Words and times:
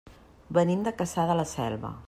Venim 0.59 0.81
de 0.87 0.95
Cassà 1.03 1.27
de 1.33 1.37
la 1.43 1.47
Selva. 1.55 1.97